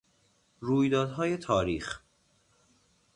[0.59, 2.01] رویدادهای تاریخ